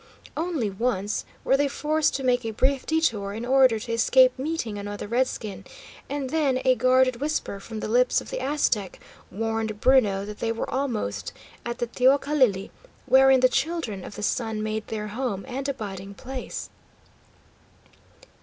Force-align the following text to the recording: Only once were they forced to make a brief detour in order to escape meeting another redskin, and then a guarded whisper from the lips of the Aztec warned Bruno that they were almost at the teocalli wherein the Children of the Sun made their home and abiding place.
Only 0.35 0.67
once 0.71 1.25
were 1.43 1.55
they 1.55 1.67
forced 1.67 2.15
to 2.15 2.23
make 2.23 2.43
a 2.43 2.49
brief 2.49 2.87
detour 2.87 3.33
in 3.33 3.45
order 3.45 3.77
to 3.77 3.91
escape 3.91 4.31
meeting 4.39 4.79
another 4.79 5.07
redskin, 5.07 5.63
and 6.09 6.31
then 6.31 6.59
a 6.65 6.73
guarded 6.73 7.17
whisper 7.21 7.59
from 7.59 7.81
the 7.81 7.87
lips 7.87 8.19
of 8.19 8.31
the 8.31 8.41
Aztec 8.41 8.99
warned 9.29 9.79
Bruno 9.79 10.25
that 10.25 10.39
they 10.39 10.51
were 10.51 10.67
almost 10.67 11.33
at 11.63 11.77
the 11.77 11.85
teocalli 11.85 12.71
wherein 13.05 13.41
the 13.41 13.47
Children 13.47 14.03
of 14.03 14.15
the 14.15 14.23
Sun 14.23 14.63
made 14.63 14.87
their 14.87 15.09
home 15.09 15.45
and 15.47 15.69
abiding 15.69 16.15
place. 16.15 16.71